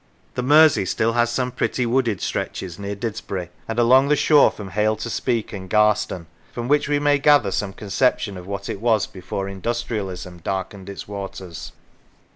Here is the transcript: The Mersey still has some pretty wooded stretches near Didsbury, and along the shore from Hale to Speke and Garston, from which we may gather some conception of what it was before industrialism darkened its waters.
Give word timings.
The 0.33 0.41
Mersey 0.41 0.83
still 0.85 1.13
has 1.13 1.29
some 1.29 1.51
pretty 1.51 1.85
wooded 1.85 2.21
stretches 2.21 2.79
near 2.79 2.95
Didsbury, 2.95 3.51
and 3.67 3.77
along 3.77 4.07
the 4.07 4.15
shore 4.15 4.49
from 4.49 4.71
Hale 4.71 4.95
to 4.95 5.11
Speke 5.11 5.53
and 5.53 5.69
Garston, 5.69 6.25
from 6.51 6.67
which 6.67 6.89
we 6.89 6.97
may 6.97 7.19
gather 7.19 7.51
some 7.51 7.71
conception 7.73 8.35
of 8.35 8.47
what 8.47 8.67
it 8.67 8.81
was 8.81 9.05
before 9.05 9.47
industrialism 9.47 10.39
darkened 10.39 10.89
its 10.89 11.07
waters. 11.07 11.71